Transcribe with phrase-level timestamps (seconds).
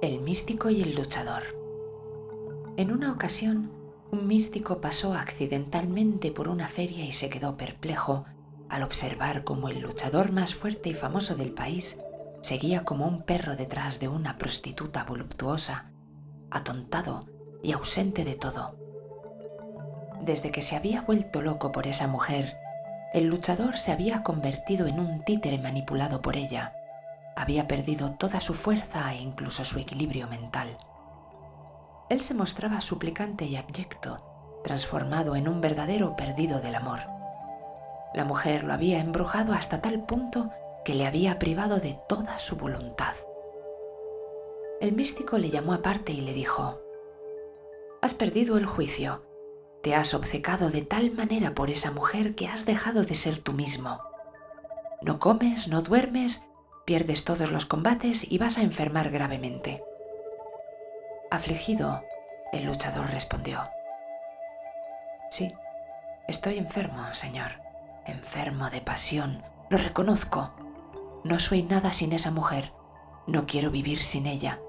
[0.00, 1.42] El místico y el luchador.
[2.76, 3.72] En una ocasión,
[4.12, 8.24] un místico pasó accidentalmente por una feria y se quedó perplejo
[8.68, 12.00] al observar cómo el luchador más fuerte y famoso del país
[12.40, 15.90] seguía como un perro detrás de una prostituta voluptuosa,
[16.50, 17.26] atontado
[17.62, 18.76] y ausente de todo.
[20.22, 22.56] Desde que se había vuelto loco por esa mujer,
[23.14, 26.74] el luchador se había convertido en un títere manipulado por ella,
[27.36, 30.76] había perdido toda su fuerza e incluso su equilibrio mental.
[32.10, 37.00] Él se mostraba suplicante y abyecto, transformado en un verdadero perdido del amor.
[38.12, 40.50] La mujer lo había embrujado hasta tal punto
[40.84, 43.14] que le había privado de toda su voluntad.
[44.80, 46.80] El místico le llamó aparte y le dijo,
[48.00, 49.22] Has perdido el juicio,
[49.88, 53.54] te has obcecado de tal manera por esa mujer que has dejado de ser tú
[53.54, 54.02] mismo.
[55.00, 56.44] No comes, no duermes
[56.84, 59.82] pierdes todos los combates y vas a enfermar gravemente.
[61.30, 62.02] Afligido,
[62.52, 63.66] el luchador respondió,
[65.30, 65.54] Sí,
[66.26, 67.52] estoy enfermo, señor,
[68.04, 70.52] enfermo de pasión, lo reconozco.
[71.24, 72.74] No soy nada sin esa mujer,
[73.26, 74.60] no quiero vivir sin ella.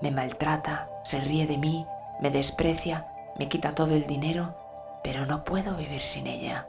[0.00, 1.84] Me maltrata, se ríe de mí,
[2.20, 4.56] me desprecia, me quita todo el dinero,
[5.02, 6.68] pero no puedo vivir sin ella.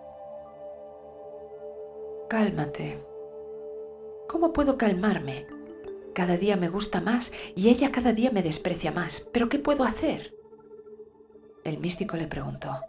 [2.30, 2.99] Cálmate,
[4.27, 5.45] ¿Cómo puedo calmarme?
[6.13, 9.27] Cada día me gusta más y ella cada día me desprecia más.
[9.31, 10.35] ¿Pero qué puedo hacer?
[11.63, 12.81] El místico le preguntó,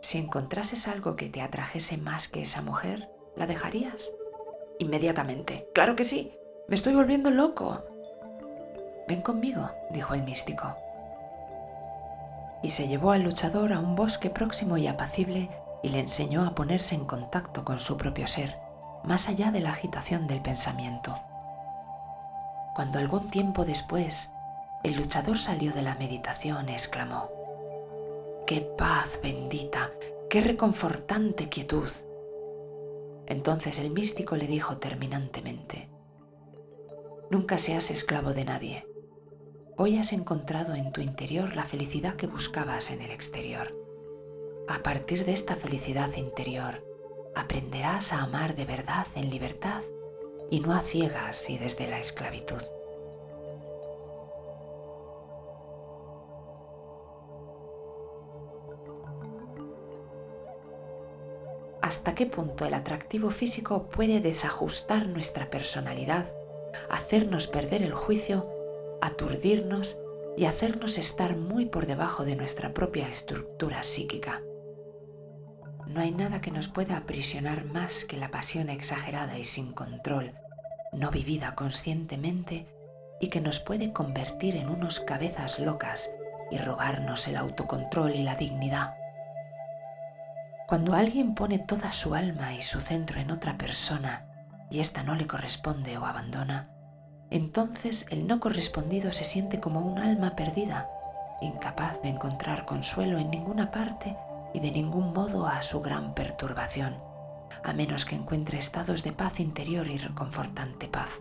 [0.00, 4.10] si encontrases algo que te atrajese más que esa mujer, ¿la dejarías?
[4.78, 5.68] Inmediatamente.
[5.74, 6.32] Claro que sí.
[6.68, 7.84] Me estoy volviendo loco.
[9.08, 10.74] Ven conmigo, dijo el místico.
[12.62, 15.50] Y se llevó al luchador a un bosque próximo y apacible
[15.82, 18.56] y le enseñó a ponerse en contacto con su propio ser
[19.04, 21.18] más allá de la agitación del pensamiento.
[22.74, 24.32] Cuando algún tiempo después
[24.84, 27.28] el luchador salió de la meditación, exclamó,
[28.46, 29.90] ¡Qué paz bendita!
[30.30, 31.88] ¡Qué reconfortante quietud!
[33.26, 35.88] Entonces el místico le dijo terminantemente,
[37.30, 38.86] Nunca seas esclavo de nadie.
[39.78, 43.74] Hoy has encontrado en tu interior la felicidad que buscabas en el exterior.
[44.68, 46.84] A partir de esta felicidad interior,
[47.34, 49.82] aprenderás a amar de verdad en libertad
[50.50, 52.60] y no a ciegas y desde la esclavitud.
[61.80, 66.30] ¿Hasta qué punto el atractivo físico puede desajustar nuestra personalidad,
[66.90, 68.61] hacernos perder el juicio,
[69.02, 69.98] aturdirnos
[70.36, 74.40] y hacernos estar muy por debajo de nuestra propia estructura psíquica?
[75.86, 80.32] No hay nada que nos pueda aprisionar más que la pasión exagerada y sin control,
[80.92, 82.66] no vivida conscientemente
[83.20, 86.14] y que nos puede convertir en unos cabezas locas
[86.50, 88.94] y robarnos el autocontrol y la dignidad.
[90.68, 94.26] Cuando alguien pone toda su alma y su centro en otra persona
[94.70, 96.70] y ésta no le corresponde o abandona,
[97.32, 100.88] entonces el no correspondido se siente como un alma perdida,
[101.40, 104.16] incapaz de encontrar consuelo en ninguna parte
[104.52, 106.94] y de ningún modo a su gran perturbación,
[107.64, 111.20] a menos que encuentre estados de paz interior y reconfortante paz.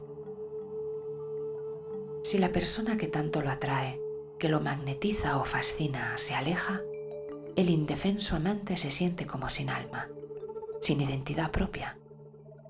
[2.24, 4.00] Si la persona que tanto lo atrae,
[4.38, 6.82] que lo magnetiza o fascina, se aleja,
[7.56, 10.10] el indefenso amante se siente como sin alma,
[10.82, 11.98] sin identidad propia,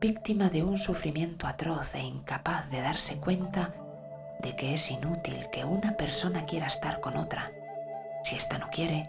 [0.02, 3.72] víctima de un sufrimiento atroz e incapaz de darse cuenta
[4.40, 7.52] de que es inútil que una persona quiera estar con otra.
[8.24, 9.08] Si ésta no quiere,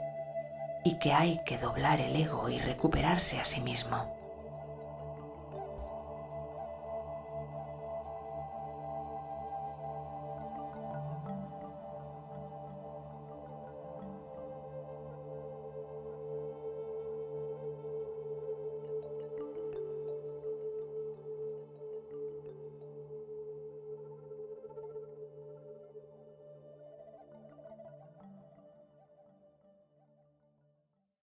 [0.85, 4.22] y que hay que doblar el ego y recuperarse a sí mismo.